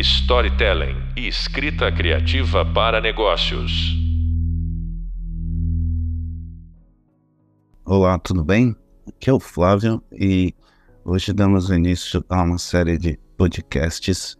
[0.00, 3.70] storytelling e escrita criativa para negócios.
[7.84, 8.74] Olá, tudo bem?
[9.06, 10.54] Aqui é o Flávio e
[11.04, 14.38] hoje damos início a uma série de podcasts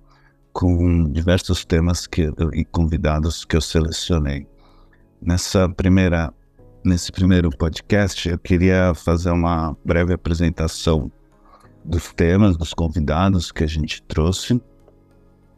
[0.53, 4.47] com diversos temas que, e convidados que eu selecionei.
[5.21, 6.33] Nessa primeira,
[6.83, 11.13] nesse primeiro podcast, eu queria fazer uma breve apresentação
[11.85, 14.59] dos temas, dos convidados que a gente trouxe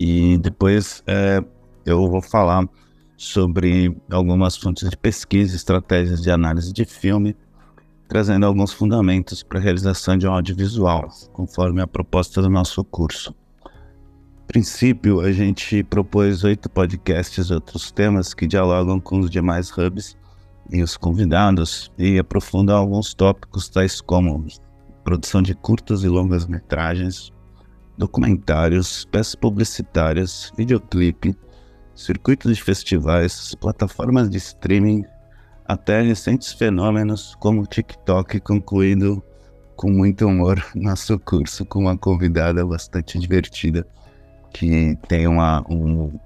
[0.04, 1.40] e depois é,
[1.86, 2.68] eu vou falar
[3.16, 7.36] sobre algumas fontes de pesquisa, estratégias de análise de filme,
[8.08, 13.32] trazendo alguns fundamentos para a realização de um audiovisual, conforme a proposta do nosso curso.
[13.64, 19.70] A princípio, a gente propôs oito podcasts e outros temas que dialogam com os demais
[19.70, 20.16] hubs
[20.68, 24.44] e os convidados e aprofundam alguns tópicos tais como
[25.04, 27.31] produção de curtas e longas metragens,
[28.02, 31.36] documentários, peças publicitárias, videoclipe,
[31.94, 35.04] circuitos de festivais, plataformas de streaming,
[35.64, 39.22] até recentes fenômenos como o TikTok, concluído
[39.76, 43.86] com muito humor nosso curso com uma convidada bastante divertida
[44.52, 46.18] que tem uma, um,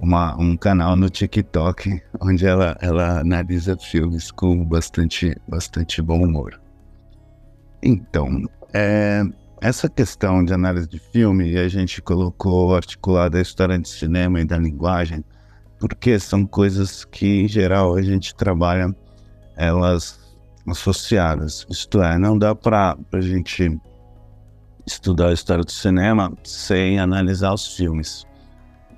[0.00, 6.60] uma, um canal no TikTok onde ela, ela analisa filmes com bastante, bastante bom humor.
[7.80, 8.42] Então,
[8.74, 9.22] é,
[9.62, 14.44] essa questão de análise de filme, a gente colocou articulada a história de cinema e
[14.44, 15.24] da linguagem,
[15.78, 18.92] porque são coisas que, em geral, a gente trabalha
[19.56, 20.18] elas
[20.66, 21.64] associadas.
[21.70, 23.80] Isto é, não dá para a gente
[24.84, 28.26] estudar a história do cinema sem analisar os filmes.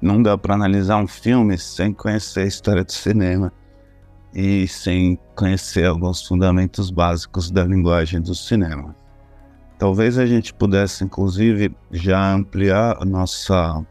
[0.01, 3.53] Não dá para analisar um filme sem conhecer a história do cinema
[4.35, 9.04] e sem conhecer alguns fundamentos básicos da linguagem do cinema.
[9.79, 13.85] Talvez a gente pudesse, inclusive, já ampliar nossa,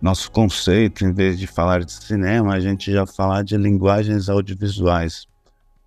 [0.00, 5.26] nosso conceito, em vez de falar de cinema, a gente já falar de linguagens audiovisuais,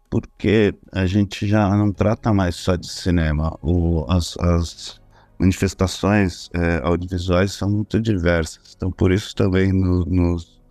[0.09, 3.57] porque a gente já não trata mais só de cinema.
[3.61, 5.01] O, as, as
[5.37, 10.61] manifestações é, audiovisuais são muito diversas, então por isso também no, nos,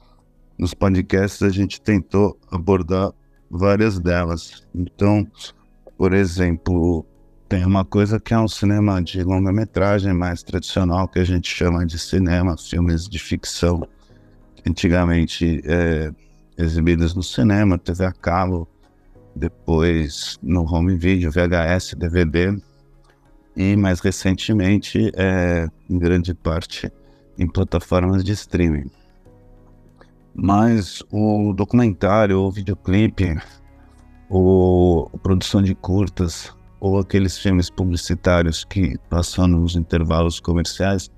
[0.58, 3.12] nos podcasts a gente tentou abordar
[3.50, 4.66] várias delas.
[4.74, 5.26] Então,
[5.98, 7.04] por exemplo,
[7.52, 11.84] tem uma coisa que é um cinema de longa-metragem mais tradicional, que a gente chama
[11.84, 13.86] de cinema, filmes de ficção,
[14.66, 16.10] antigamente é,
[16.56, 18.66] exibidos no cinema, TV a cabo,
[19.36, 22.58] depois no home video, VHS, DVD,
[23.54, 26.90] e mais recentemente, é, em grande parte,
[27.38, 28.90] em plataformas de streaming.
[30.34, 33.36] Mas o documentário, o videoclipe,
[34.30, 36.50] o, a produção de curtas,
[36.82, 41.08] ou aqueles filmes publicitários que passam nos intervalos comerciais,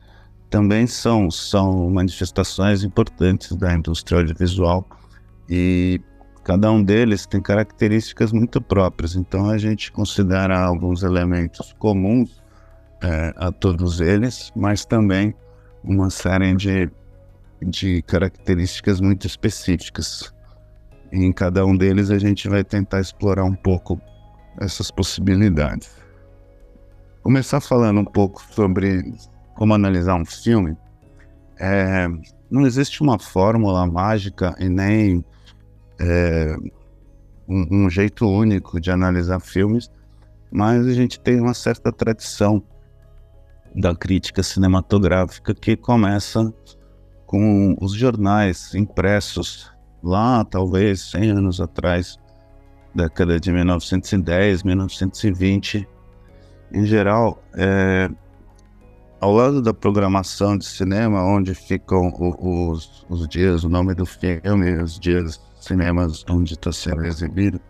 [0.51, 4.87] também são, são manifestações importantes da indústria audiovisual
[5.49, 5.99] e
[6.45, 9.17] cada um deles tem características muito próprias.
[9.17, 12.43] Então a gente considera alguns elementos comuns
[13.03, 15.35] é, a todos eles, mas também
[15.83, 16.91] uma série de,
[17.63, 20.31] de características muito específicas.
[21.11, 23.99] Em cada um deles a gente vai tentar explorar um pouco
[24.60, 25.91] essas possibilidades.
[27.22, 29.15] Começar falando um pouco sobre
[29.54, 30.76] como analisar um filme.
[31.59, 32.06] É,
[32.50, 35.25] não existe uma fórmula mágica e nem
[35.98, 36.56] é,
[37.48, 39.91] um, um, jeito único de analisar filmes,
[40.50, 42.62] mas a gente tem uma certa tradição
[43.75, 46.53] da crítica cinematográfica que começa
[47.26, 49.72] com os jornais impressos
[50.03, 52.19] lá, talvez 100 anos atrás,
[52.94, 55.88] década de 1910, 1920.
[56.72, 58.10] Em geral, é,
[59.21, 64.83] ao lado da programação de cinema, onde ficam os, os dias, o nome do filme,
[64.83, 67.60] os dias cinemas onde está sendo exibido,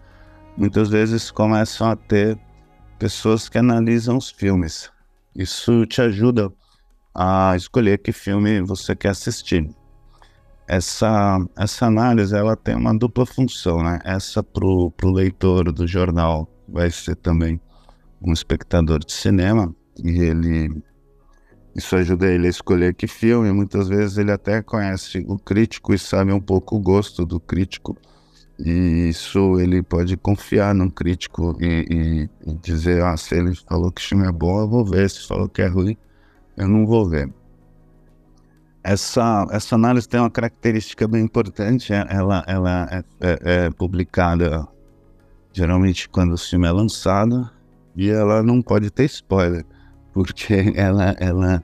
[0.57, 2.39] muitas vezes começam a ter
[2.99, 4.91] pessoas que analisam os filmes.
[5.35, 6.53] Isso te ajuda
[7.15, 9.69] a escolher que filme você quer assistir
[10.67, 13.99] essa, essa análise ela tem uma dupla função, né?
[14.05, 17.61] Essa para o leitor do jornal vai ser também
[18.23, 20.83] um espectador de cinema e ele
[21.77, 23.53] isso ajuda ele a escolher que filme.
[23.53, 27.97] Muitas vezes ele até conhece o crítico e sabe um pouco o gosto do crítico.
[28.59, 33.91] E isso ele pode confiar no crítico e, e, e dizer: ah, se ele falou
[33.91, 35.11] que o filme é bom, eu vou ver.
[35.11, 35.97] Se falou que é ruim,
[36.57, 37.29] eu não vou ver.
[38.85, 44.69] Essa, essa análise tem uma característica bem importante, é, ela, ela é, é, é publicada
[45.55, 47.49] geralmente quando o filme é lançado
[47.97, 49.65] e ela não pode ter spoiler,
[50.13, 51.63] porque ela, ela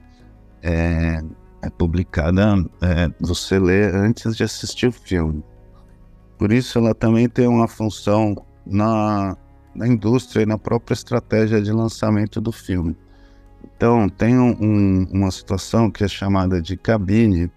[0.63, 1.21] é,
[1.61, 5.43] é publicada, é, você lê antes de assistir o filme.
[6.39, 8.35] Por isso, ela também tem uma função
[8.65, 9.37] na,
[9.75, 12.97] na indústria e na própria estratégia de lançamento do filme.
[13.63, 17.51] Então, tem um, um, uma situação que é chamada de cabine,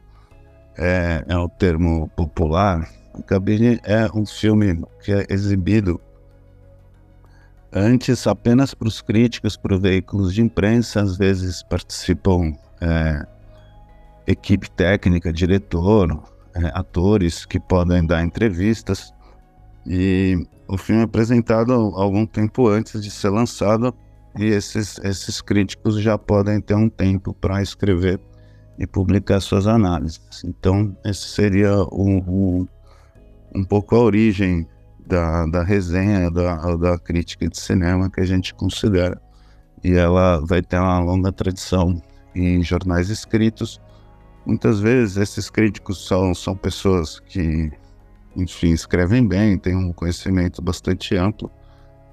[0.76, 2.88] é, é o termo popular.
[3.14, 6.00] A cabine é um filme que é exibido
[7.74, 13.26] antes apenas para os críticos, para os veículos de imprensa, às vezes participam é,
[14.26, 16.22] equipe técnica, diretor,
[16.54, 19.12] é, atores que podem dar entrevistas.
[19.84, 23.92] E o filme é apresentado algum tempo antes de ser lançado
[24.38, 28.20] e esses, esses críticos já podem ter um tempo para escrever
[28.78, 30.42] e publicar suas análises.
[30.44, 32.68] Então, esse seria um, um,
[33.54, 34.66] um pouco a origem
[35.06, 39.20] da, da resenha, da, da crítica de cinema que a gente considera.
[39.82, 42.02] E ela vai ter uma longa tradição
[42.34, 43.80] em jornais escritos
[44.46, 47.70] Muitas vezes esses críticos são, são pessoas que,
[48.36, 51.50] enfim, escrevem bem, têm um conhecimento bastante amplo.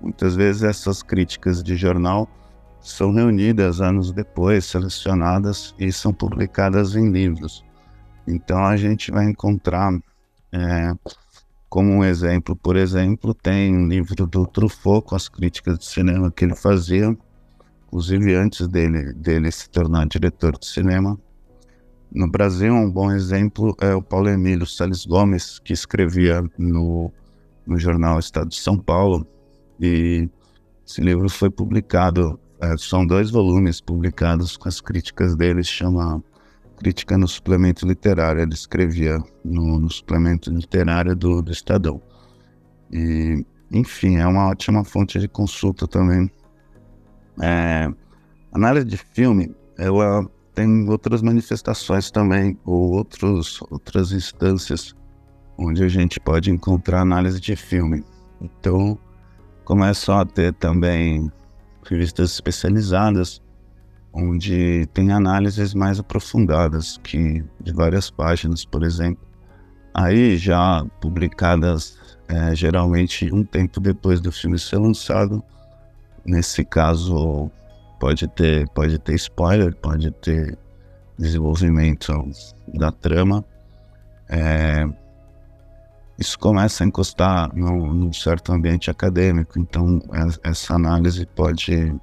[0.01, 2.27] Muitas vezes essas críticas de jornal
[2.79, 7.63] são reunidas anos depois, selecionadas e são publicadas em livros.
[8.27, 9.93] Então a gente vai encontrar,
[10.51, 10.93] é,
[11.69, 16.31] como um exemplo, por exemplo, tem um livro do Truffaut com as críticas de cinema
[16.31, 17.15] que ele fazia,
[17.87, 21.19] inclusive antes dele, dele se tornar diretor de cinema,
[22.13, 27.09] no Brasil, um bom exemplo é o Paulo Emílio Salles Gomes, que escrevia no,
[27.65, 29.25] no jornal Estado de São Paulo.
[29.81, 30.29] E
[30.85, 36.23] esse livro foi publicado, é, são dois volumes publicados com as críticas dele, chama
[36.77, 38.41] Crítica no Suplemento Literário.
[38.41, 41.99] Ele escrevia no, no suplemento literário do, do Estadão.
[42.91, 46.29] E, enfim, é uma ótima fonte de consulta também.
[47.41, 47.89] É,
[48.51, 54.93] análise de filme, ela tem outras manifestações também, ou outros, outras instâncias
[55.57, 58.03] onde a gente pode encontrar análise de filme.
[58.39, 58.99] Então,
[59.71, 61.31] começam a ter também
[61.89, 63.41] revistas especializadas,
[64.11, 69.25] onde tem análises mais aprofundadas, que de várias páginas, por exemplo.
[69.93, 71.97] Aí já publicadas
[72.27, 75.41] é, geralmente um tempo depois do filme ser lançado.
[76.25, 77.49] Nesse caso,
[77.97, 80.57] pode ter, pode ter spoiler, pode ter
[81.17, 82.11] desenvolvimento
[82.73, 83.41] da trama.
[84.27, 84.85] É,
[86.21, 89.99] isso começa a encostar num, certo ambiente acadêmico, então
[90.43, 91.95] essa análise pode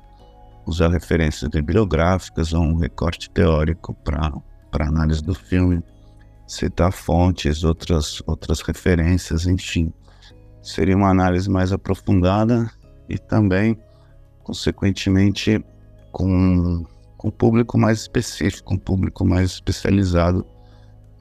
[0.67, 4.43] usar referências bibliográficas ou um recorte teórico para
[4.81, 5.81] análise do filme,
[6.49, 9.93] citar fontes, outras, outras referências, enfim.
[10.61, 12.69] Seria uma análise mais aprofundada
[13.09, 13.79] e também,
[14.43, 15.65] consequentemente,
[16.11, 16.85] com,
[17.17, 20.45] com um público mais específico, um público mais especializado,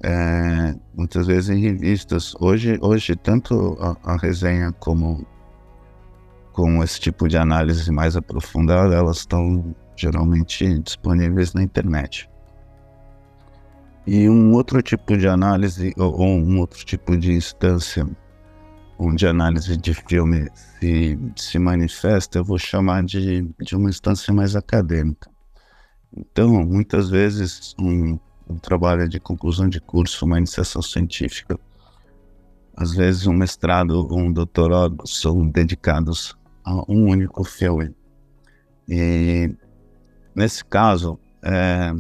[0.04, 2.34] é, muitas vezes em revistas.
[2.40, 5.26] Hoje, hoje tanto a, a resenha como
[6.54, 12.30] com esse tipo de análise mais aprofundada, elas estão geralmente disponíveis na internet.
[14.08, 18.08] E um outro tipo de análise, ou um outro tipo de instância
[18.98, 20.50] onde a análise de filme
[20.80, 25.30] se, se manifesta, eu vou chamar de, de uma instância mais acadêmica.
[26.16, 28.18] Então, muitas vezes, um,
[28.50, 31.60] um trabalho de conclusão de curso, uma iniciação científica,
[32.76, 37.96] às vezes um mestrado ou um doutorado são dedicados a um único filme.
[38.88, 39.54] E,
[40.36, 41.92] nesse caso, é,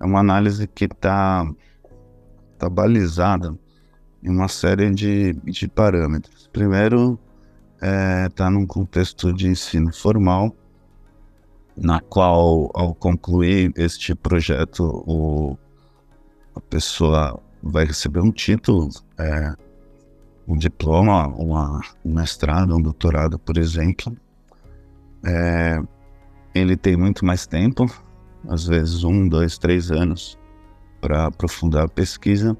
[0.00, 1.48] é uma análise que está
[2.58, 3.56] tá balizada
[4.22, 6.48] em uma série de, de parâmetros.
[6.52, 7.18] Primeiro,
[7.74, 10.54] está é, tá num contexto de ensino formal,
[11.80, 15.56] na qual, ao concluir este projeto, o,
[16.54, 19.54] a pessoa vai receber um título, é,
[20.46, 24.14] um diploma, uma, um mestrado, um doutorado, por exemplo.
[25.24, 25.80] É,
[26.54, 27.86] ele tem muito mais tempo,
[28.48, 30.38] às vezes um, dois, três anos,
[31.00, 32.56] para aprofundar a pesquisa.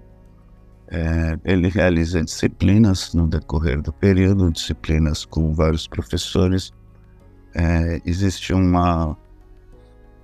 [0.89, 6.73] É, ele realiza disciplinas no decorrer do período, disciplinas com vários professores.
[7.55, 9.17] É, existe uma.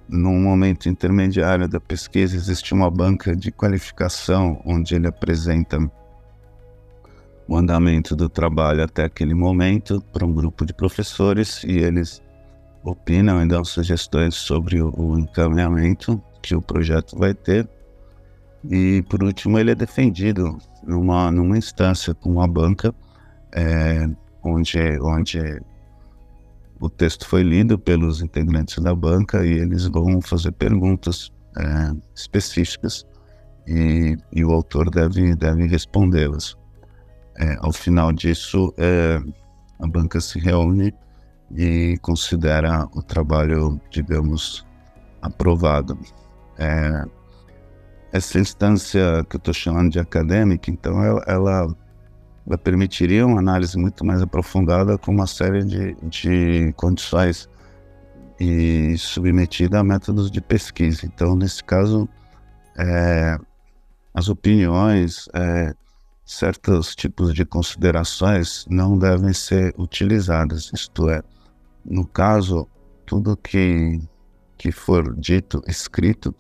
[0.09, 5.79] Num momento intermediário da pesquisa, existe uma banca de qualificação onde ele apresenta
[7.49, 12.23] o andamento do trabalho até aquele momento para um grupo de professores e eles
[12.85, 17.69] opinam e dão sugestões sobre o, o encaminhamento que o projeto vai ter
[18.71, 22.95] e por último, ele é defendido numa, numa instância com uma banca,
[23.53, 24.09] é,
[24.43, 25.39] onde, onde
[26.81, 33.07] o texto foi lido pelos integrantes da banca e eles vão fazer perguntas é, específicas
[33.67, 36.57] e, e, o autor deve, deve respondê-las.
[37.39, 39.21] É, ao final disso, é,
[39.79, 40.95] a banca se reúne
[41.55, 44.67] e considera o trabalho, digamos,
[45.21, 45.99] aprovado.
[46.59, 47.05] É,
[48.13, 51.77] essa instância que eu estou chamando de acadêmica, então, ela, ela,
[52.57, 57.49] permitiria uma análise muito mais aprofundada com uma série de, de condições
[58.39, 61.07] e submetida a métodos de pesquisa.
[61.07, 62.09] Então, nesse caso,
[62.79, 63.37] é,
[64.15, 65.75] as opiniões, é,
[66.25, 70.71] certos tipos de considerações não devem ser utilizadas.
[70.73, 71.23] Isto é,
[71.85, 72.69] no caso,
[73.05, 74.01] tudo que,
[74.57, 76.35] que for dito, escrito,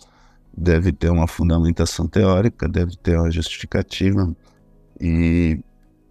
[0.56, 4.34] deve ter uma fundamentação teórica, deve ter uma justificativa
[5.00, 5.60] e,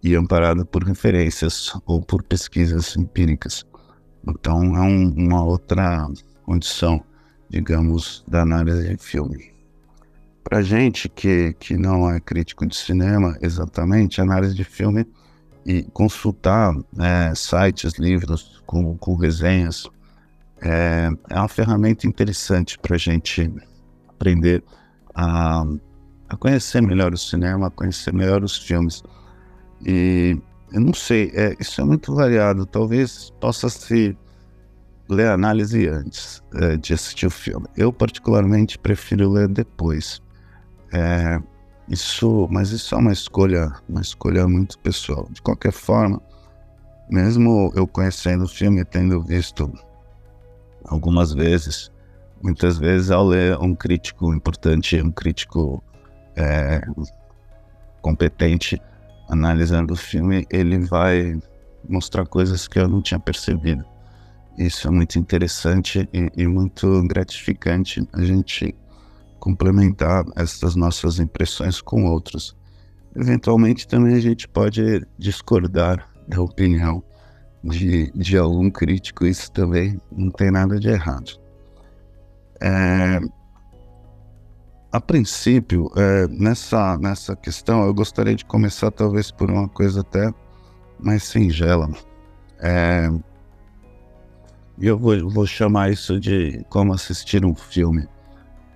[0.06, 3.66] e amparado por referências ou por pesquisas empíricas.
[4.24, 6.08] Então, é um, uma outra
[6.44, 7.02] condição,
[7.50, 9.52] digamos, da análise de filme.
[10.44, 15.04] Para gente que, que não é crítico de cinema, exatamente, análise de filme
[15.64, 19.90] e consultar é, sites, livros com, com resenhas
[20.62, 23.52] é, é uma ferramenta interessante para a gente
[24.08, 24.62] aprender
[25.12, 25.64] a,
[26.28, 29.02] a conhecer melhor o cinema, a conhecer melhor os filmes.
[29.84, 30.38] E
[30.72, 32.66] eu não sei, é, isso é muito variado.
[32.66, 34.16] Talvez possa se
[35.08, 37.66] ler a análise antes é, de assistir o filme.
[37.76, 40.20] Eu, particularmente, prefiro ler depois.
[40.92, 41.40] É,
[41.88, 45.28] isso, mas isso é uma escolha, uma escolha muito pessoal.
[45.30, 46.20] De qualquer forma,
[47.08, 49.72] mesmo eu conhecendo o filme, tendo visto
[50.84, 51.90] algumas vezes,
[52.42, 55.82] muitas vezes ao ler um crítico importante, um crítico
[56.34, 56.80] é,
[58.02, 58.80] competente,
[59.28, 61.38] analisando o filme, ele vai
[61.88, 63.84] mostrar coisas que eu não tinha percebido.
[64.58, 68.74] Isso é muito interessante e, e muito gratificante a gente
[69.38, 72.56] complementar essas nossas impressões com outros.
[73.14, 77.02] Eventualmente também a gente pode discordar da opinião
[77.62, 81.38] de, de algum crítico, isso também não tem nada de errado.
[82.60, 83.20] É,
[84.96, 90.32] a princípio, é, nessa, nessa questão, eu gostaria de começar talvez por uma coisa até
[90.98, 91.90] mais singela.
[92.58, 93.10] É,
[94.80, 98.08] eu vou, vou chamar isso de como assistir um filme.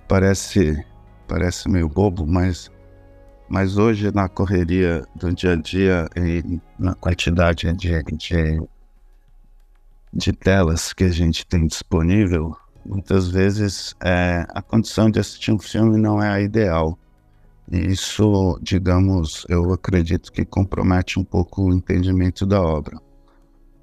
[0.07, 0.85] Parece,
[1.27, 2.71] parece meio bobo, mas,
[3.49, 8.61] mas hoje na correria do dia a dia e na quantidade de, de,
[10.13, 15.59] de telas que a gente tem disponível, muitas vezes é, a condição de assistir um
[15.59, 16.99] filme não é a ideal.
[17.71, 22.99] E isso, digamos, eu acredito que compromete um pouco o entendimento da obra.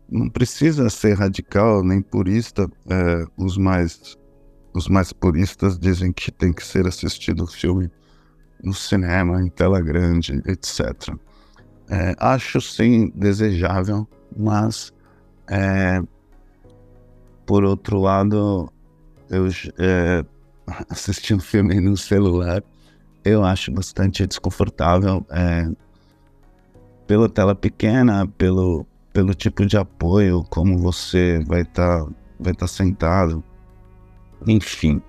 [0.10, 2.70] Não precisa ser radical nem purista.
[2.90, 4.18] É, os mais
[4.74, 7.90] os mais puristas dizem que tem que ser assistido o filme
[8.64, 11.16] no cinema, em tela grande, etc.
[11.90, 14.94] É, acho sim desejável, mas
[15.50, 16.02] é,
[17.46, 18.72] por outro lado,
[19.30, 20.26] eu é,
[20.90, 22.64] assisti um filme no celular,
[23.24, 25.26] eu acho bastante desconfortável.
[25.30, 25.70] É,
[27.06, 32.68] pela tela pequena, pelo, pelo tipo de apoio, como você vai estar tá, vai tá
[32.68, 33.44] sentado.
[34.46, 35.02] Enfim,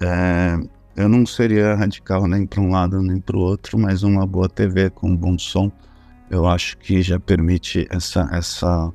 [0.00, 0.56] é,
[0.96, 4.48] eu não seria radical nem para um lado nem para o outro, mas uma boa
[4.48, 5.70] TV com um bom som,
[6.30, 8.92] eu acho que já permite essa essa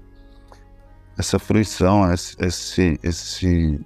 [1.18, 3.80] essa fruição, esse, esse, esse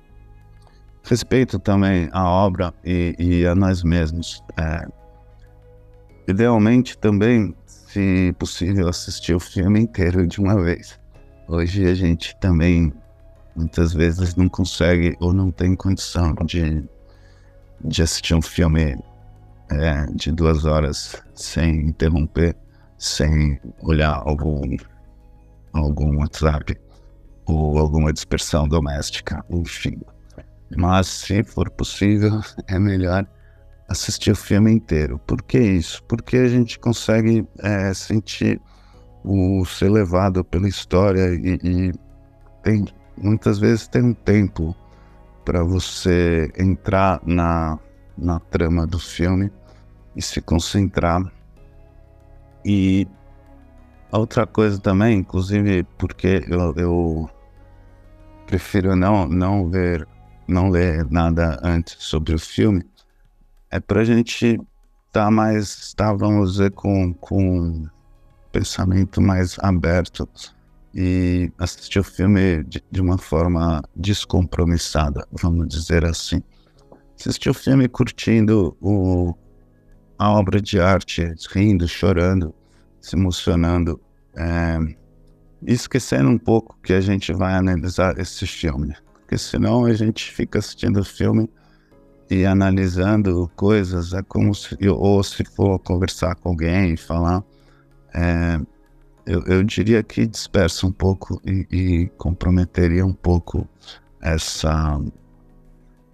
[1.03, 4.41] respeito também à obra e, e a nós mesmos.
[4.57, 4.88] É,
[6.27, 11.00] idealmente também, se possível, assistir o filme inteiro de uma vez.
[11.48, 12.93] Hoje a gente também
[13.55, 16.83] muitas vezes não consegue ou não tem condição de,
[17.83, 18.98] de assistir um filme
[19.69, 22.55] é, de duas horas sem interromper,
[22.98, 24.62] sem olhar algum,
[25.74, 26.79] algum WhatsApp
[27.45, 30.00] ou alguma dispersão doméstica, enfim.
[30.75, 33.27] Mas, se for possível, é melhor
[33.88, 35.20] assistir o filme inteiro.
[35.20, 36.03] Por que isso?
[36.03, 38.62] Porque a gente consegue é, sentir
[39.24, 41.93] o ser levado pela história e, e
[42.62, 42.86] tem,
[43.17, 44.75] muitas vezes tem um tempo
[45.46, 47.79] para você entrar na,
[48.17, 49.51] na trama do filme
[50.15, 51.22] e se concentrar.
[52.65, 53.08] E
[54.12, 57.29] outra coisa também, inclusive porque eu, eu
[58.46, 60.08] prefiro não, não ver
[60.47, 62.85] não ler nada antes sobre o filme,
[63.71, 67.89] é para a gente estar tá mais, tá, vamos dizer, com, com um
[68.51, 70.29] pensamento mais aberto
[70.93, 76.41] e assistir o filme de, de uma forma descompromissada, vamos dizer assim.
[77.19, 79.33] assistir o filme curtindo o,
[80.19, 82.53] a obra de arte, rindo, chorando,
[83.01, 84.00] se emocionando,
[84.35, 84.77] é,
[85.65, 90.59] esquecendo um pouco que a gente vai analisar esse filme, porque senão a gente fica
[90.59, 91.49] assistindo filme
[92.29, 97.43] e analisando coisas, é como se, ou se for conversar com alguém, falar,
[98.13, 98.59] é,
[99.25, 103.67] eu, eu, diria que dispersa um pouco e, e comprometeria um pouco
[104.21, 104.99] essa,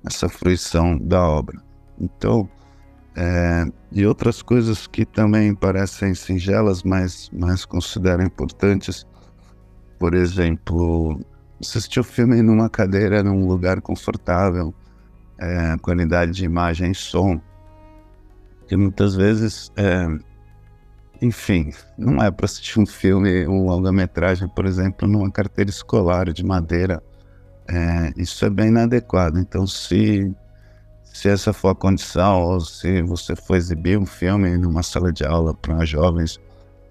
[0.05, 1.61] essa fruição da obra.
[1.99, 2.49] Então,
[3.15, 9.05] é, e outras coisas que também parecem singelas, mas, mas considero importantes,
[9.97, 11.19] por exemplo,
[11.61, 14.73] assistir o filme numa cadeira, num lugar confortável,
[15.37, 17.39] é, qualidade de imagem e som,
[18.67, 20.07] que muitas vezes, é,
[21.21, 26.45] enfim, não é para assistir um filme, um longa-metragem, por exemplo, numa carteira escolar de
[26.45, 27.01] madeira.
[27.67, 29.39] É, isso é bem inadequado.
[29.39, 30.33] Então, se,
[31.03, 35.25] se essa for a condição, ou se você for exibir um filme numa sala de
[35.25, 36.39] aula para jovens,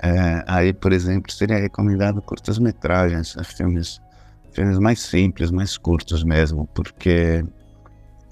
[0.01, 4.01] é, aí, por exemplo, seria recomendado curtas-metragens, né, filmes,
[4.53, 7.45] filmes mais simples, mais curtos mesmo, porque,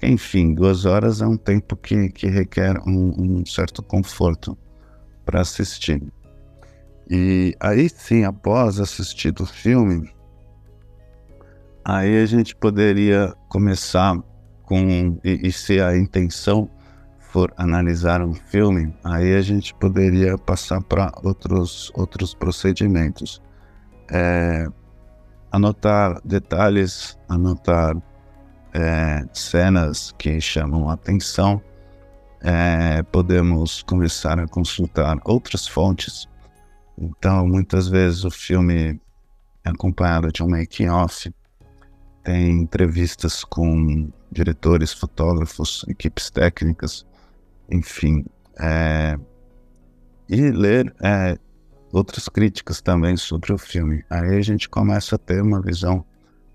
[0.01, 4.57] enfim, duas horas é um tempo que, que requer um, um certo conforto
[5.25, 6.01] para assistir.
[7.09, 10.09] E aí sim, após assistir o filme,
[11.85, 14.21] aí a gente poderia começar
[14.63, 16.69] com, e, e se a intenção
[17.19, 23.41] for analisar um filme, aí a gente poderia passar para outros, outros procedimentos.
[24.11, 24.67] É,
[25.57, 27.95] anotar detalhes, anotar
[28.73, 31.61] é, cenas que chamam a atenção.
[32.41, 36.27] É, podemos começar a consultar outras fontes.
[36.97, 38.99] Então, muitas vezes o filme
[39.63, 41.31] é acompanhado de um making-off,
[42.23, 47.05] tem entrevistas com diretores, fotógrafos, equipes técnicas,
[47.69, 48.25] enfim,
[48.59, 49.17] é,
[50.27, 51.37] e ler é,
[51.97, 54.03] outras críticas também sobre o filme.
[54.09, 56.05] Aí a gente começa a ter uma visão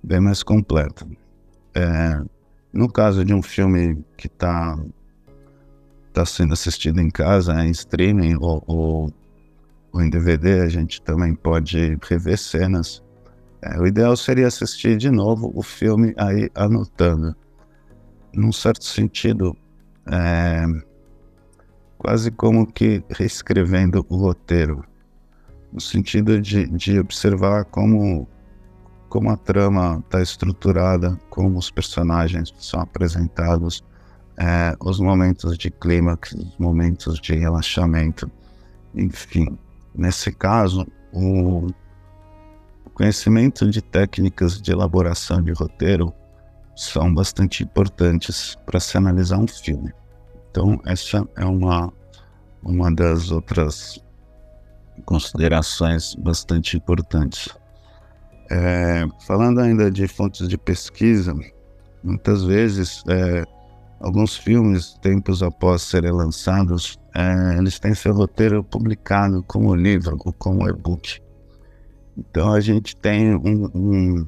[0.03, 1.07] bem mais completa.
[1.75, 2.23] É,
[2.73, 4.79] no caso de um filme que está
[6.13, 9.13] tá sendo assistido em casa, em streaming ou, ou,
[9.93, 13.03] ou, em DVD, a gente também pode rever cenas.
[13.61, 17.35] É, o ideal seria assistir de novo o filme aí anotando.
[18.35, 19.57] Num certo sentido,
[20.07, 20.65] é,
[21.99, 24.85] quase como que reescrevendo o roteiro,
[25.73, 28.29] no sentido de, de observar como,
[29.09, 33.83] como a trama está estruturada, como os personagens são apresentados,
[34.37, 38.31] é, os momentos de clímax, os momentos de relaxamento,
[38.95, 39.59] enfim.
[39.95, 41.69] Nesse caso, o
[42.95, 46.13] conhecimento de técnicas de elaboração de roteiro
[46.75, 49.93] são bastante importantes para se analisar um filme.
[50.51, 51.93] Então, essa é uma,
[52.63, 54.03] uma das outras
[55.05, 57.49] considerações bastante importantes.
[58.51, 61.35] É, falando ainda de fontes de pesquisa,
[62.03, 63.45] muitas vezes é,
[64.01, 70.33] alguns filmes, tempos após serem lançados, é, eles têm seu roteiro publicado como livro ou
[70.33, 71.21] como e-book.
[72.17, 74.27] Então a gente tem um, um,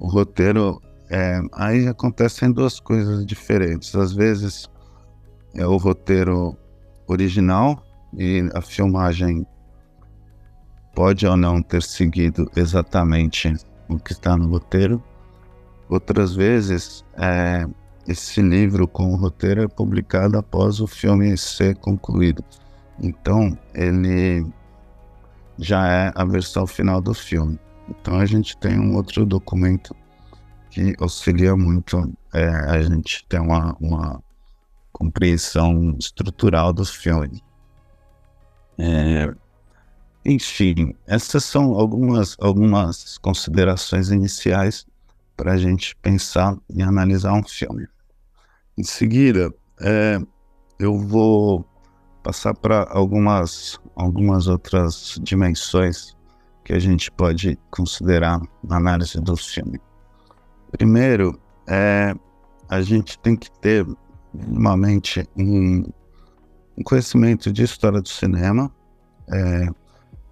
[0.00, 0.80] um roteiro.
[1.10, 3.94] É, aí acontecem duas coisas diferentes.
[3.94, 4.68] Às vezes
[5.54, 6.56] é o roteiro
[7.06, 7.82] original
[8.16, 9.46] e a filmagem
[10.94, 13.54] pode ou não ter seguido exatamente
[13.88, 15.02] o que está no roteiro.
[15.88, 17.66] Outras vezes, é,
[18.06, 22.44] esse livro com o roteiro é publicado após o filme ser concluído.
[23.00, 24.46] Então, ele
[25.58, 27.58] já é a versão final do filme.
[27.88, 29.94] Então, a gente tem um outro documento
[30.70, 34.22] que auxilia muito é, a gente ter uma, uma
[34.92, 37.42] compreensão estrutural do filme.
[38.78, 39.32] É,
[40.24, 44.86] enfim, essas são algumas, algumas considerações iniciais
[45.36, 47.86] para a gente pensar e analisar um filme.
[48.78, 50.18] Em seguida, é,
[50.78, 51.64] eu vou
[52.22, 56.16] passar para algumas, algumas outras dimensões
[56.64, 59.78] que a gente pode considerar na análise do filme.
[60.72, 62.14] Primeiro, é,
[62.68, 63.86] a gente tem que ter
[64.32, 65.84] minimamente um,
[66.76, 68.72] um conhecimento de história do cinema,
[69.30, 69.68] é,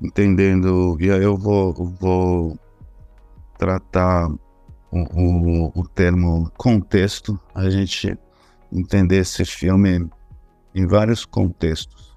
[0.02, 2.58] entendendo, e aí eu vou, vou
[3.56, 4.28] tratar
[4.90, 8.18] o, o, o, termo contexto, a gente
[8.72, 10.10] entender esse filme
[10.74, 12.16] em vários contextos.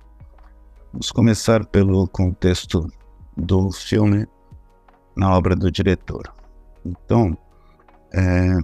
[0.92, 2.88] Vamos começar pelo contexto
[3.38, 4.26] do filme
[5.16, 6.34] na obra do diretor.
[6.84, 7.38] Então,
[8.14, 8.58] é,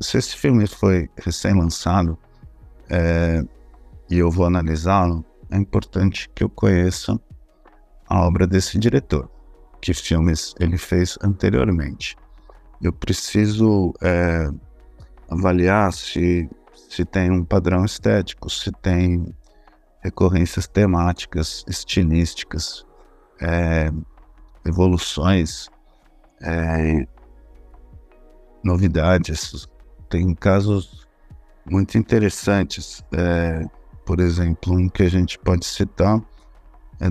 [0.00, 2.18] se esse filme foi recém-lançado
[2.88, 3.44] é,
[4.10, 7.20] e eu vou analisá-lo, é importante que eu conheça
[8.08, 9.30] a obra desse diretor,
[9.80, 12.16] que filmes ele fez anteriormente.
[12.82, 14.48] Eu preciso é,
[15.30, 16.48] avaliar se,
[16.88, 19.34] se tem um padrão estético, se tem
[20.02, 22.84] recorrências temáticas, estilísticas,
[23.40, 23.90] é,
[24.66, 25.68] evoluções,
[26.42, 27.06] é,
[28.62, 29.66] novidades.
[30.10, 31.06] Tem casos
[31.64, 33.64] muito interessantes, é,
[34.04, 36.20] por exemplo, um que a gente pode citar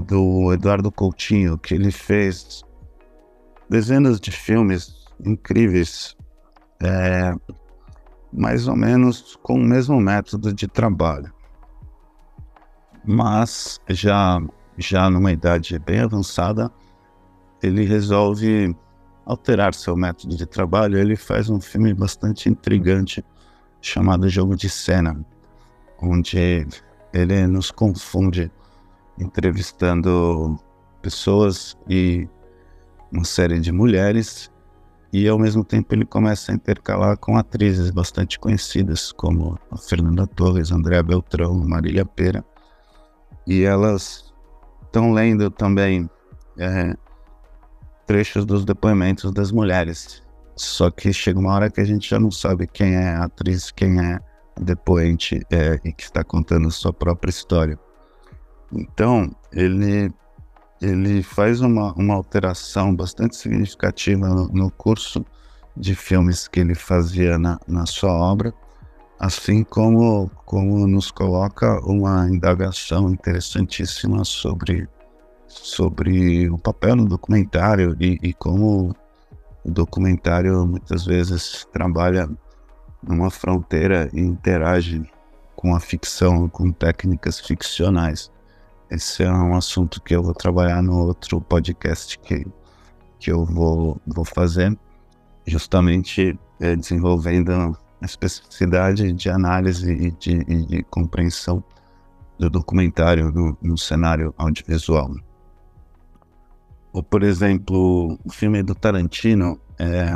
[0.07, 2.63] do Eduardo Coutinho, que ele fez
[3.69, 6.15] dezenas de filmes incríveis,
[6.81, 7.33] é,
[8.31, 11.33] mais ou menos com o mesmo método de trabalho
[13.05, 14.41] mas já
[14.77, 16.71] já numa idade bem avançada,
[17.61, 18.75] ele resolve
[19.23, 20.97] alterar seu método de trabalho.
[20.97, 23.23] Ele faz um filme bastante intrigante
[23.79, 25.23] chamado Jogo de Cena,
[26.01, 26.65] onde
[27.13, 28.51] ele nos confunde
[29.17, 30.57] entrevistando
[31.01, 32.27] pessoas e
[33.11, 34.51] uma série de mulheres
[35.11, 40.25] e ao mesmo tempo ele começa a intercalar com atrizes bastante conhecidas como a Fernanda
[40.25, 42.43] Torres, Andréa Beltrão, Marília Pera
[43.45, 44.33] e elas
[44.85, 46.09] estão lendo também
[46.57, 46.95] é,
[48.05, 50.23] trechos dos depoimentos das mulheres.
[50.55, 53.71] Só que chega uma hora que a gente já não sabe quem é a atriz,
[53.71, 57.77] quem é a depoente é, e que está contando a sua própria história.
[58.75, 60.11] Então, ele,
[60.81, 65.25] ele faz uma, uma alteração bastante significativa no, no curso
[65.75, 68.53] de filmes que ele fazia na, na sua obra
[69.23, 74.85] assim como, como nos coloca uma indagação interessantíssima sobre,
[75.47, 78.93] sobre o papel no documentário e, e como
[79.63, 82.29] o documentário muitas vezes trabalha
[83.01, 85.09] numa fronteira e interage
[85.55, 88.29] com a ficção, com técnicas ficcionais.
[88.93, 92.45] Esse é um assunto que eu vou trabalhar no outro podcast que,
[93.19, 94.77] que eu vou, vou fazer,
[95.47, 101.63] justamente é, desenvolvendo a especificidade de análise e de, e de compreensão
[102.37, 105.11] do documentário no, cenário audiovisual.
[106.93, 110.15] Ou, por exemplo, o filme do Tarantino, é,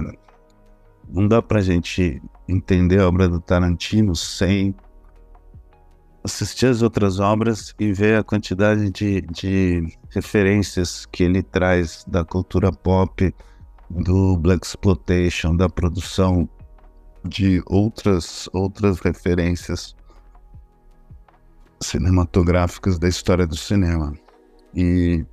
[1.09, 4.75] não dá para a gente entender a obra do Tarantino sem
[6.23, 12.23] assistir as outras obras e ver a quantidade de, de referências que ele traz da
[12.25, 13.33] cultura pop,
[13.89, 16.49] do Black Exploitation, da produção
[17.23, 19.95] de outras, outras referências
[21.81, 24.13] cinematográficas da história do cinema.
[24.75, 25.25] E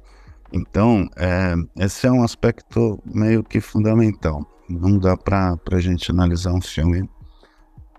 [0.53, 4.47] então, é, esse é um aspecto meio que fundamental.
[4.69, 7.09] Não dá para a gente analisar um filme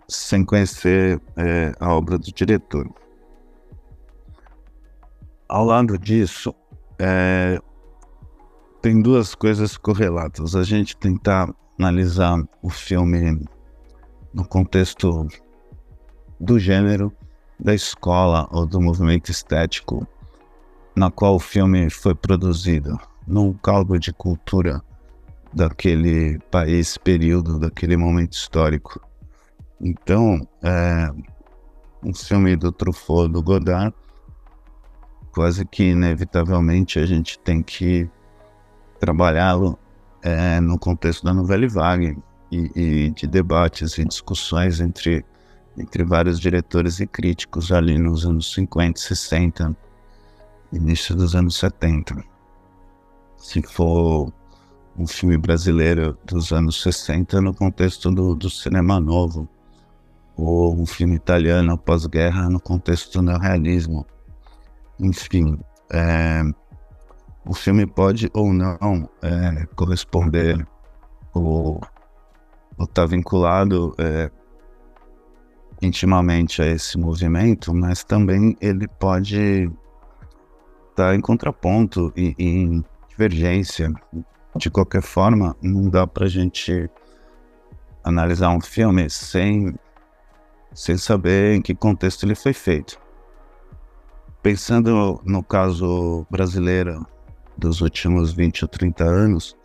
[0.08, 2.89] sem conhecer é, a obra do diretor.
[5.48, 6.54] Ao lado disso,
[7.00, 7.60] é,
[8.82, 10.56] tem duas coisas correlatas.
[10.56, 13.46] A gente tentar analisar o filme
[14.34, 15.28] no contexto
[16.39, 17.12] do gênero,
[17.60, 20.08] da escola ou do movimento estético
[20.96, 24.82] na qual o filme foi produzido, num caldo de cultura
[25.54, 29.05] daquele país, período, daquele momento histórico.
[29.80, 31.12] Então, é,
[32.04, 33.94] um filme do Truffaut, do Godard,
[35.32, 38.10] quase que inevitavelmente a gente tem que
[39.00, 39.78] trabalhá-lo
[40.22, 42.18] é, no contexto da novela vague,
[42.52, 45.26] e, e de debates e discussões entre,
[45.78, 49.76] entre vários diretores e críticos ali nos anos 50, 60,
[50.72, 52.24] início dos anos 70.
[53.38, 54.32] Se for
[54.98, 59.48] um filme brasileiro dos anos 60 no contexto do, do cinema novo,
[60.38, 64.06] ou um filme italiano pós-guerra no contexto do neorrealismo.
[65.00, 65.60] Enfim,
[65.91, 66.41] é,
[67.45, 70.65] o filme pode ou não é, corresponder
[71.34, 71.82] ou
[72.80, 74.30] está vinculado é,
[75.82, 79.69] intimamente a esse movimento, mas também ele pode
[80.89, 83.91] estar tá em contraponto e em divergência.
[84.56, 86.89] De qualquer forma, não dá para gente
[88.04, 89.76] analisar um filme sem,
[90.76, 93.00] sem saber em que contexto ele foi feito.
[94.44, 97.08] Pensando no caso brasileiro
[97.58, 99.58] dos últimos 20 ou 30 anos,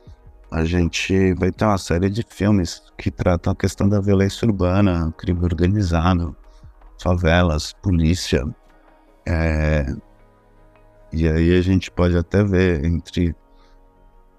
[0.50, 5.12] a gente vai ter uma série de filmes que tratam a questão da violência urbana,
[5.18, 6.34] crime organizado,
[7.02, 8.46] favelas, polícia.
[9.26, 9.84] É...
[11.12, 13.34] E aí a gente pode até ver entre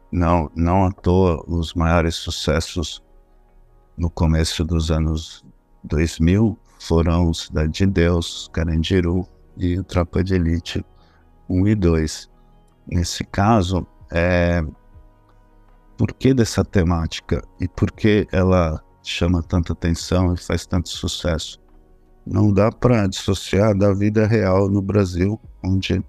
[0.10, 3.04] não, não à toa os maiores sucessos
[3.98, 5.46] no começo dos anos
[5.84, 10.86] 2000 foram Cidade de Deus, Carandiru e Tropa de Elite
[11.50, 12.30] 1 e 2.
[12.88, 14.64] Nesse caso, é,
[15.98, 21.60] por que dessa temática e por que ela chama tanta atenção e faz tanto sucesso?
[22.26, 26.04] Não dá para dissociar da vida real no Brasil, onde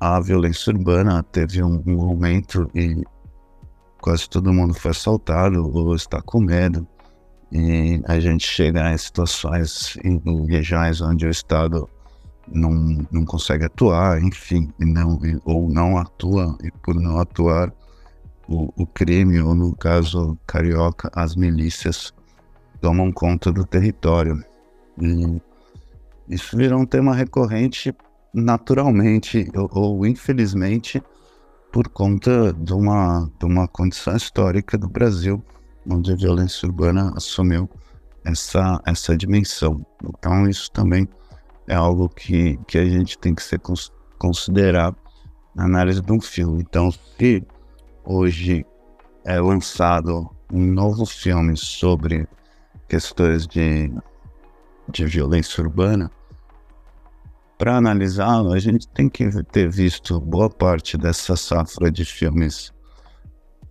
[0.00, 3.02] a violência urbana teve um, um aumento e
[4.00, 6.86] quase todo mundo foi assaltado ou está com medo.
[7.52, 11.86] E a gente chega em situações, em, regiões onde o Estado
[12.48, 12.72] não,
[13.10, 17.70] não consegue atuar, enfim, não, ou não atua, e por não atuar,
[18.48, 22.12] o, o crime, ou no caso carioca, as milícias
[22.80, 24.42] tomam conta do território.
[24.98, 25.40] E
[26.28, 27.94] isso virou um tema recorrente
[28.32, 31.02] naturalmente ou, ou infelizmente
[31.70, 35.42] por conta de uma, de uma condição histórica do Brasil,
[35.88, 37.68] onde a violência urbana assumiu
[38.24, 39.84] essa, essa dimensão.
[40.04, 41.08] Então, isso também
[41.66, 43.60] é algo que, que a gente tem que ser
[44.18, 44.94] considerar
[45.54, 46.62] na análise de um filme.
[46.62, 47.44] Então, se
[48.04, 48.64] hoje
[49.24, 52.26] é lançado um novo filme sobre
[52.88, 53.92] questões de,
[54.90, 56.10] de violência urbana,
[57.56, 62.72] para analisá-lo, a gente tem que ter visto boa parte dessa safra de filmes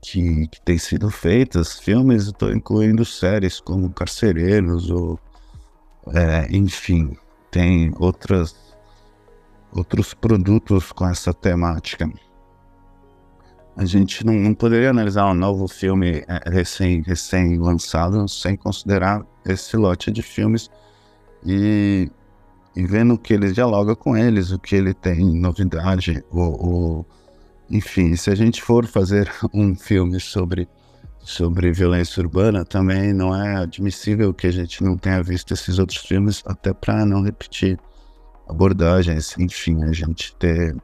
[0.02, 1.80] que, que tem sido feitas.
[1.80, 5.20] Filmes, estou incluindo séries como Carcereiros, ou,
[6.14, 7.16] é, enfim,
[7.50, 8.56] tem outras,
[9.72, 12.12] outros produtos com essa temática.
[13.78, 17.04] A gente não, não poderia analisar um novo filme é, recém,
[18.28, 20.70] sem considerar esse lote de filmes
[21.46, 22.12] e
[22.76, 27.06] e vendo que ele dialoga com eles, o que ele tem novidade, ou,
[27.72, 30.68] enfim, se a gente for fazer um filme sobre,
[31.20, 36.00] sobre violência urbana, também não é admissível que a gente não tenha visto esses outros
[36.00, 37.80] filmes, até para não repetir
[38.48, 40.76] abordagens, enfim, a gente ter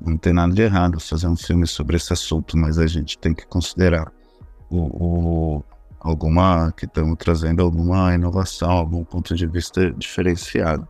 [0.00, 3.34] não tem nada de errado fazer um filme sobre esse assunto, mas a gente tem
[3.34, 4.12] que considerar
[4.70, 5.64] o, o
[6.00, 10.86] alguma que estamos trazendo alguma inovação, algum ponto de vista diferenciado.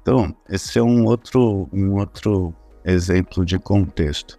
[0.00, 2.54] Então, esse é um outro, um outro
[2.86, 4.38] exemplo de contexto.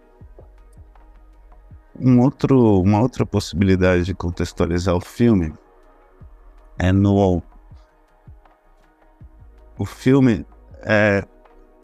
[2.00, 5.52] Um outro, uma outra possibilidade de contextualizar o filme
[6.78, 7.42] é no.
[9.76, 10.46] O filme
[10.82, 11.24] é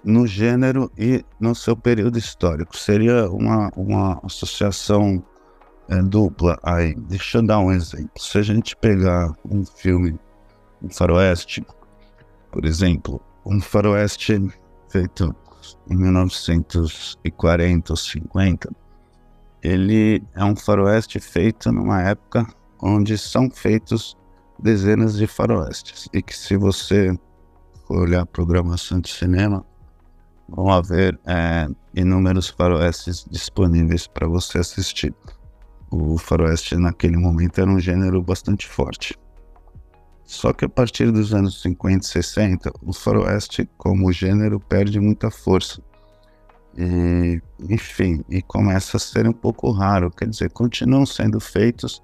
[0.02, 2.76] no gênero e no seu período histórico.
[2.76, 5.22] Seria uma, uma associação
[5.88, 6.94] é, dupla aí.
[6.94, 8.10] Deixa eu dar um exemplo.
[8.16, 10.18] Se a gente pegar um filme,
[10.82, 11.66] um faroeste,
[12.52, 14.40] por exemplo, um faroeste
[14.88, 15.34] feito
[15.88, 18.70] em 1940 ou 50,
[19.62, 22.46] ele é um faroeste feito numa época
[22.80, 24.16] onde são feitos
[24.58, 27.18] dezenas de faroestes e que se você
[27.86, 29.64] for olhar a programação de cinema,
[30.48, 35.14] vão haver é, inúmeros faroestes disponíveis para você assistir.
[35.90, 39.14] O faroeste naquele momento era um gênero bastante forte.
[40.24, 45.30] Só que a partir dos anos 50 e 60, o faroeste como gênero perde muita
[45.30, 45.82] força.
[46.76, 52.02] E, enfim, e começa a ser um pouco raro, quer dizer, continuam sendo feitos,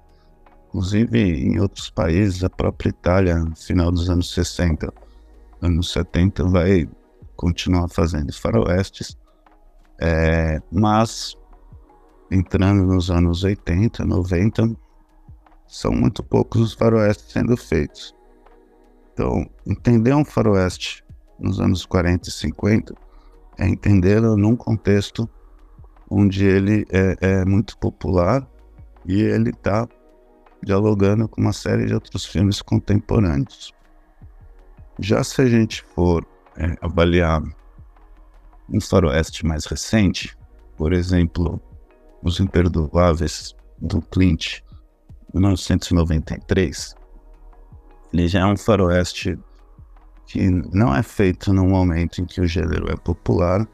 [0.69, 4.93] inclusive em outros países, a própria Itália, no final dos anos 60,
[5.61, 6.87] anos 70, vai
[7.35, 9.17] continuar fazendo faroestes,
[9.99, 11.35] é, mas
[12.31, 14.73] entrando nos anos 80, 90,
[15.71, 18.13] são muito poucos os faroestes sendo feitos.
[19.13, 21.01] Então, entender um faroeste
[21.39, 22.93] nos anos 40 e 50
[23.57, 25.29] é entendê-lo num contexto
[26.09, 28.45] onde ele é, é muito popular
[29.05, 29.87] e ele está
[30.61, 33.73] dialogando com uma série de outros filmes contemporâneos.
[34.99, 37.41] Já se a gente for é, avaliar
[38.69, 40.37] um faroeste mais recente,
[40.75, 41.61] por exemplo,
[42.21, 44.61] Os Imperdoáveis do Clint,
[45.33, 46.95] 1993,
[48.13, 49.37] ele já é um faroeste
[50.25, 53.67] que não é feito no momento em que o gênero é popular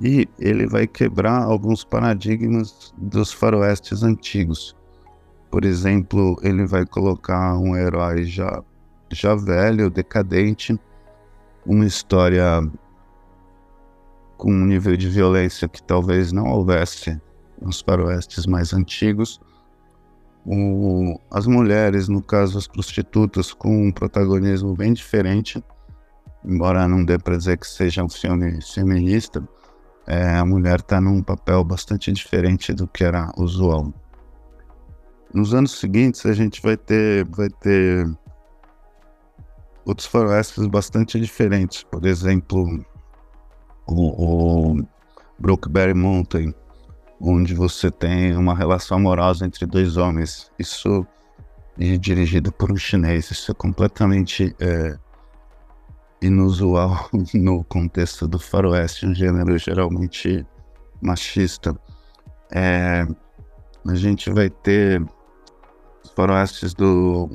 [0.00, 4.76] e ele vai quebrar alguns paradigmas dos faroestes antigos.
[5.50, 8.62] Por exemplo, ele vai colocar um herói já,
[9.10, 10.78] já velho, decadente,
[11.66, 12.60] uma história
[14.36, 17.20] com um nível de violência que talvez não houvesse
[17.60, 19.40] nos faroestes mais antigos,
[20.50, 25.62] o, as mulheres, no caso as prostitutas, com um protagonismo bem diferente,
[26.44, 29.46] embora não dê para dizer que seja um filme feminista,
[30.06, 33.92] é, a mulher está num papel bastante diferente do que era usual.
[35.34, 38.06] nos anos seguintes a gente vai ter, vai ter
[39.84, 41.82] outros faroestes bastante diferentes.
[41.82, 42.82] Por exemplo,
[43.86, 44.86] o, o
[45.38, 46.54] Brokeberry Mountain,
[47.20, 50.50] onde você tem uma relação amorosa entre dois homens.
[50.58, 51.06] Isso
[51.78, 53.30] é dirigido por um chinês.
[53.30, 54.96] Isso é completamente é,
[56.22, 60.46] inusual no contexto do faroeste, um gênero geralmente
[61.00, 61.78] machista.
[62.52, 63.06] É,
[63.86, 65.02] a gente vai ter
[66.04, 67.28] os faroestes do,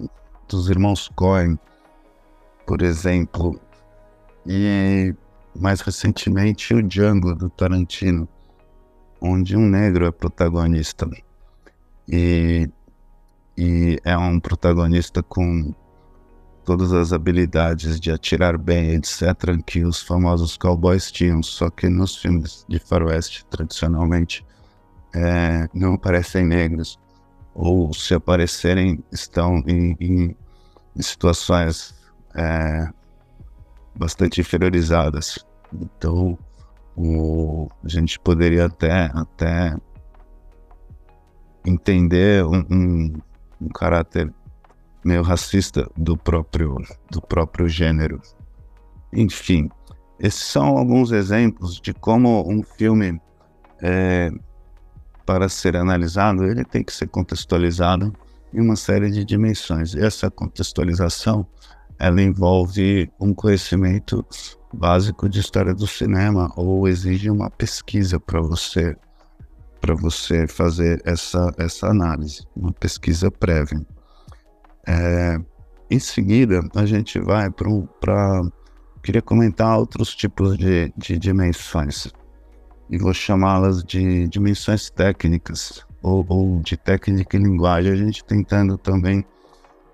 [0.47, 1.57] dos irmãos Coen,
[2.65, 3.59] por exemplo,
[4.45, 5.13] e
[5.55, 8.27] mais recentemente o Django do Tarantino,
[9.23, 11.09] onde um negro é protagonista.
[12.07, 12.69] E,
[13.57, 15.73] e é um protagonista com
[16.65, 22.17] todas as habilidades de atirar bem, etc., que os famosos cowboys tinham, só que nos
[22.17, 24.45] filmes de faroeste, tradicionalmente,
[25.15, 26.99] é, não aparecem negros,
[27.53, 30.35] ou se aparecerem, estão em, em,
[31.01, 31.95] situações
[32.35, 32.89] é,
[33.95, 35.45] bastante inferiorizadas.
[35.73, 36.37] Então,
[36.95, 39.75] o, a gente poderia até, até
[41.65, 43.13] entender um, um,
[43.61, 44.31] um caráter
[45.03, 46.77] meio racista do próprio,
[47.11, 48.21] do próprio gênero.
[49.11, 49.69] Enfim,
[50.19, 53.19] esses são alguns exemplos de como um filme,
[53.81, 54.31] é,
[55.25, 58.13] para ser analisado, ele tem que ser contextualizado
[58.53, 59.93] em uma série de dimensões.
[59.93, 61.45] E essa contextualização,
[61.97, 64.25] ela envolve um conhecimento
[64.73, 68.95] básico de história do cinema ou exige uma pesquisa para você
[69.79, 73.85] para você fazer essa essa análise, uma pesquisa prévia.
[74.87, 75.37] É,
[75.89, 78.41] em seguida, a gente vai para.
[79.03, 82.07] Queria comentar outros tipos de, de dimensões,
[82.89, 88.77] e vou chamá-las de dimensões técnicas, ou, ou, de técnica e linguagem, a gente tentando
[88.77, 89.25] também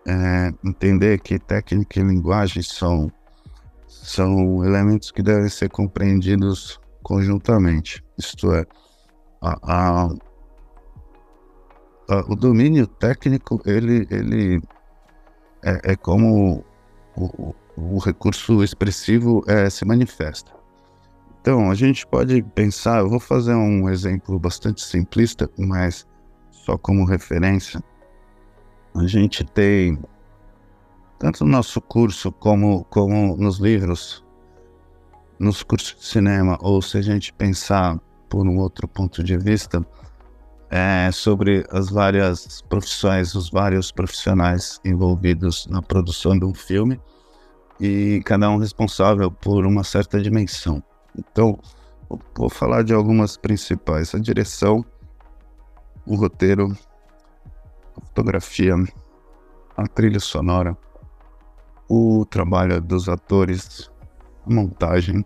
[0.08, 3.12] é, entender que técnica e linguagem são,
[4.04, 8.66] são elementos que devem ser compreendidos conjuntamente, isto é,
[9.42, 10.10] a, a,
[12.10, 14.62] a, o domínio técnico ele, ele
[15.64, 16.64] é, é como
[17.16, 20.52] o, o, recurso expressivo é, se manifesta.
[21.42, 26.06] Então, a gente pode pensar, eu vou fazer um exemplo bastante simplista, mas
[26.52, 27.82] só como referência.
[28.94, 29.98] A gente tem,
[31.20, 34.24] tanto no nosso curso como, como nos livros,
[35.38, 39.86] nos cursos de cinema, ou se a gente pensar por um outro ponto de vista,
[40.72, 47.00] é, sobre as várias profissões, os vários profissionais envolvidos na produção de um filme
[47.80, 50.82] e cada um responsável por uma certa dimensão.
[51.18, 51.60] Então,
[52.36, 54.86] vou falar de algumas principais: a direção,
[56.06, 56.78] o roteiro,
[57.98, 58.76] a fotografia,
[59.76, 60.78] a trilha sonora,
[61.90, 63.92] o trabalho dos atores,
[64.46, 65.26] a montagem,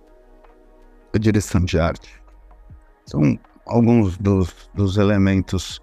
[1.13, 2.21] a direção de arte.
[3.05, 5.81] São alguns dos, dos elementos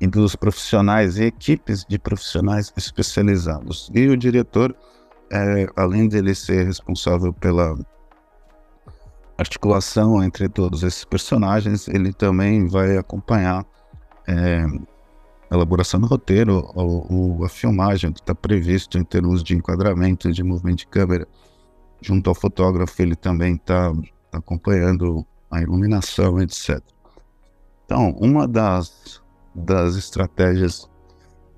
[0.00, 3.90] e dos profissionais e equipes de profissionais especializados.
[3.94, 4.74] E o diretor,
[5.32, 7.78] é, além dele ser responsável pela
[9.38, 13.64] articulação entre todos esses personagens, ele também vai acompanhar
[14.26, 14.64] é,
[15.50, 20.78] elaboração do roteiro, ou, a filmagem que está previsto em termos de enquadramento, de movimento
[20.78, 21.26] de câmera.
[22.00, 23.92] Junto ao fotógrafo, ele também está
[24.32, 26.80] acompanhando a iluminação, etc.
[27.84, 29.20] Então, uma das,
[29.54, 30.88] das estratégias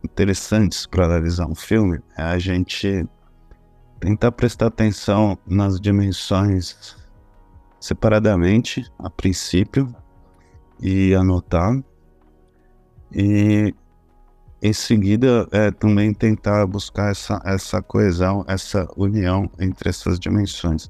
[0.02, 3.06] interessantes para analisar um filme é a gente
[4.00, 6.96] tentar prestar atenção nas dimensões
[7.78, 9.94] separadamente, a princípio,
[10.80, 11.80] e anotar.
[13.12, 13.74] E
[14.62, 20.88] em seguida, é, também tentar buscar essa, essa coesão, essa união entre essas dimensões.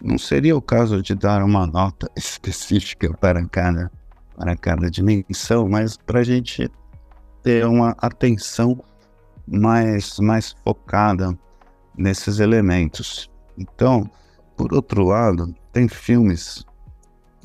[0.00, 3.90] Não seria o caso de dar uma nota específica para cada,
[4.36, 6.70] para cada dimensão, mas para a gente
[7.42, 8.80] ter uma atenção
[9.48, 11.36] mais, mais focada
[11.98, 13.28] nesses elementos.
[13.58, 14.08] Então,
[14.56, 16.64] por outro lado, tem filmes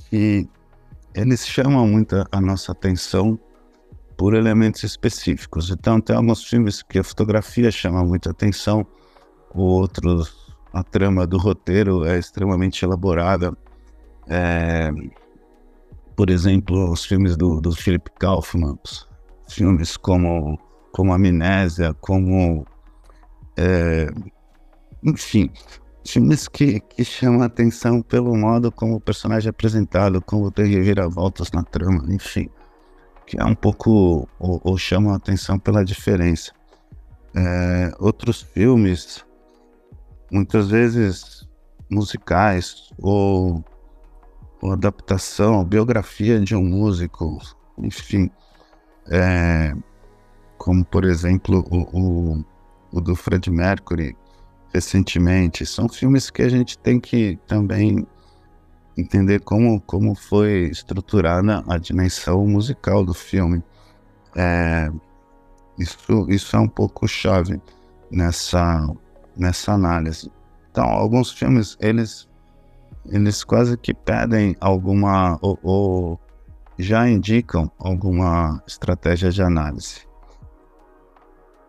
[0.08, 0.48] que
[1.16, 3.40] eles chamam muito a nossa atenção
[4.18, 5.70] por elementos específicos.
[5.70, 8.86] Então, tem alguns filmes que a fotografia chama muita atenção,
[9.54, 13.56] outros a trama do roteiro é extremamente elaborada.
[14.28, 14.92] É,
[16.16, 18.78] por exemplo, os filmes do, do Philip Kaufman,
[19.50, 20.60] filmes como,
[20.92, 22.66] como Amnésia, como.
[23.58, 24.08] É,
[25.04, 25.50] enfim,
[26.06, 30.66] filmes que, que chamam a atenção pelo modo como o personagem é apresentado, como tem
[30.66, 32.50] reviravoltas na trama, enfim.
[33.28, 36.52] Que é um pouco ou, ou chamam a atenção pela diferença.
[37.36, 39.24] É, outros filmes,
[40.32, 41.48] muitas vezes
[41.92, 43.64] musicais ou,
[44.62, 47.38] ou adaptação, biografia de um músico,
[47.78, 48.32] enfim,
[49.12, 49.76] é,
[50.58, 52.46] como por exemplo o, o,
[52.94, 54.16] o do Fred Mercury
[54.74, 58.08] recentemente, são filmes que a gente tem que também
[58.98, 63.64] entender como, como foi estruturada a dimensão musical do filme.
[64.36, 64.90] É,
[65.78, 67.62] isso, isso é um pouco chave
[68.12, 68.88] nessa,
[69.38, 70.32] nessa análise.
[70.72, 72.28] Então, alguns filmes, eles,
[73.06, 76.20] eles quase que pedem alguma, ou, ou
[76.78, 80.08] já indicam alguma estratégia de análise.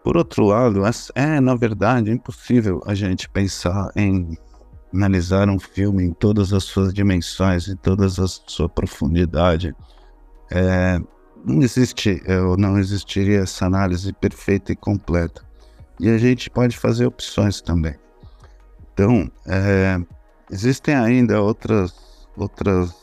[0.02, 0.82] Por outro lado,
[1.14, 4.38] é, na verdade, impossível a gente pensar em
[4.92, 9.74] analisar um filme em todas as suas dimensões, em todas a sua profundidade.
[10.50, 10.98] É,
[11.44, 15.42] não existe, ou não existiria essa análise perfeita e completa.
[16.00, 17.94] E a gente pode fazer opções também.
[18.92, 19.98] Então, é,
[20.50, 21.94] existem ainda outras,
[22.36, 22.94] outras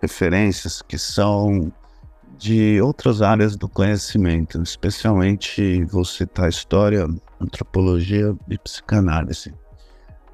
[0.00, 1.72] referências que são
[2.38, 7.06] de outras áreas do conhecimento, especialmente vou citar história,
[7.40, 9.52] antropologia e psicanálise.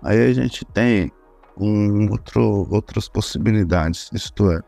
[0.05, 1.11] Aí a gente tem
[1.57, 4.61] um outro, outras possibilidades, isto é,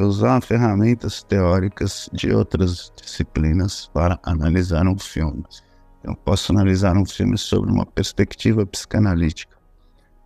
[0.00, 5.44] usar ferramentas teóricas de outras disciplinas para analisar um filme.
[6.02, 9.58] Eu posso analisar um filme sobre uma perspectiva psicanalítica,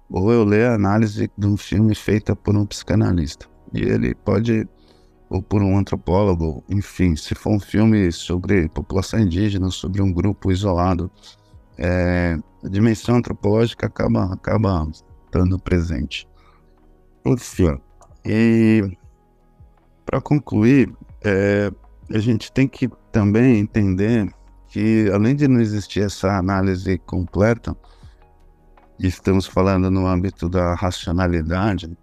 [0.08, 3.46] ou eu ler a análise de um filme feita por um psicanalista.
[3.74, 4.68] E ele pode
[5.28, 10.52] ou por um antropólogo, enfim, se for um filme sobre população indígena, sobre um grupo
[10.52, 11.10] isolado,
[11.78, 16.28] é, a dimensão antropológica acaba, acaba estando presente.
[17.24, 17.78] Enfim,
[18.24, 18.96] e
[20.04, 20.92] para concluir,
[21.24, 21.70] é,
[22.12, 24.32] a gente tem que também entender
[24.68, 27.76] que, além de não existir essa análise completa,
[28.98, 31.96] estamos falando no âmbito da racionalidade,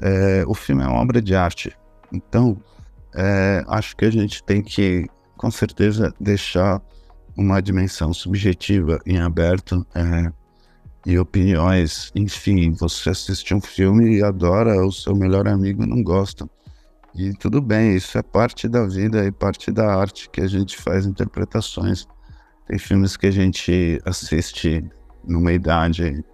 [0.00, 1.76] é, o filme é uma obra de arte.
[2.12, 2.56] Então,
[3.14, 6.80] é, acho que a gente tem que, com certeza, deixar
[7.38, 10.32] uma dimensão subjetiva em aberto é,
[11.06, 12.10] e opiniões.
[12.14, 16.50] Enfim, você assiste um filme e adora, o seu melhor amigo não gosta.
[17.14, 20.76] E tudo bem, isso é parte da vida e parte da arte que a gente
[20.76, 22.06] faz interpretações.
[22.66, 24.84] Tem filmes que a gente assiste
[25.24, 26.24] numa idade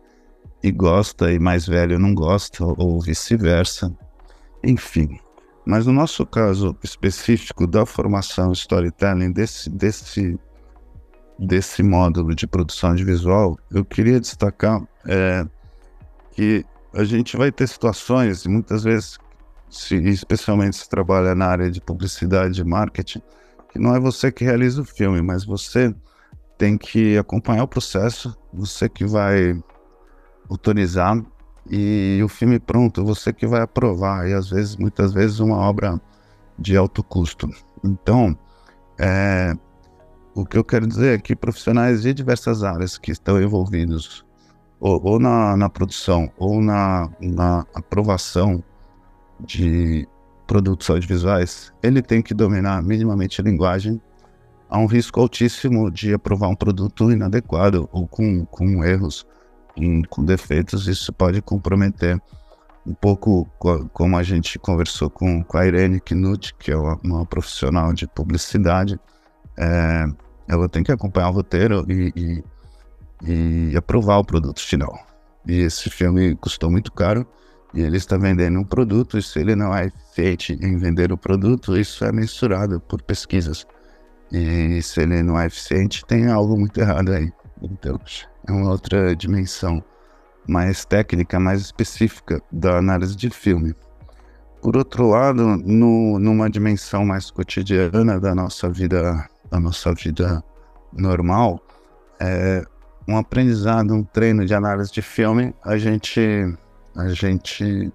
[0.62, 3.94] e gosta, e mais velho não gosta, ou vice-versa.
[4.64, 5.18] Enfim,
[5.66, 10.38] mas no nosso caso específico da formação storytelling, desse, desse,
[11.39, 15.47] desse módulo de produção de visual, eu queria destacar é,
[16.32, 19.18] que a gente vai ter situações, muitas vezes,
[19.68, 23.20] se, especialmente se trabalha na área de publicidade e marketing,
[23.70, 25.95] que não é você que realiza o filme, mas você
[26.57, 29.61] tem que acompanhar o processo, você que vai
[30.49, 31.20] autorizar
[31.68, 36.01] e o filme pronto, você que vai aprovar, e às vezes, muitas vezes, uma obra
[36.59, 37.51] de alto custo.
[37.82, 38.39] Então,
[38.99, 39.55] é,
[40.35, 44.24] o que eu quero dizer é que profissionais de diversas áreas que estão envolvidos,
[44.80, 48.62] ou, ou na, na, produção, ou na, na aprovação
[49.41, 50.07] de
[50.47, 54.01] produtos audiovisuais, ele tem que dominar minimamente a linguagem.
[54.68, 59.26] Há um risco altíssimo de aprovar um produto inadequado ou com, com erros
[60.09, 62.20] com defeitos, isso pode comprometer
[62.87, 63.49] um pouco
[63.93, 68.07] como a gente conversou com, com a Irene Knut, que é uma, uma profissional de
[68.07, 69.01] publicidade.
[69.57, 70.05] É,
[70.49, 72.45] ela tem que acompanhar o roteiro e, e,
[73.72, 74.95] e, aprovar o produto final.
[75.47, 77.26] E esse filme custou muito caro
[77.74, 81.18] e ele está vendendo um produto, e se ele não é eficiente em vender o
[81.18, 83.66] produto, isso é mensurado por pesquisas.
[84.30, 87.32] E se ele não é eficiente, tem algo muito errado aí.
[87.61, 87.99] Então,
[88.47, 89.82] é uma outra dimensão
[90.49, 93.74] mais técnica, mais específica da análise de filme.
[94.62, 100.42] Por outro lado, no, numa dimensão mais cotidiana da nossa vida, da nossa vida
[100.92, 101.61] normal,
[102.20, 102.64] é,
[103.07, 106.20] um aprendizado, um treino de análise de filme, a gente,
[106.96, 107.92] a gente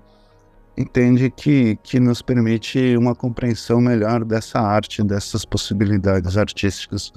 [0.77, 7.11] entende que, que nos permite uma compreensão melhor dessa arte, dessas possibilidades artísticas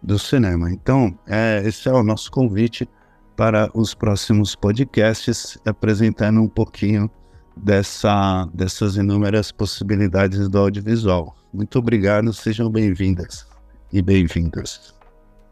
[0.00, 0.70] do cinema.
[0.70, 2.88] Então, é, esse é o nosso convite
[3.36, 7.10] para os próximos podcasts, apresentando um pouquinho
[7.56, 11.34] dessa, dessas inúmeras possibilidades do audiovisual.
[11.52, 13.57] Muito obrigado, sejam bem-vindas
[13.92, 14.94] e bem-vindos.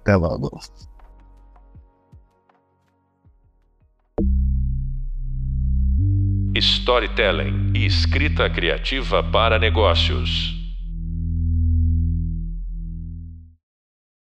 [0.01, 0.61] Até logo.
[6.55, 10.56] Storytelling e escrita criativa para negócios.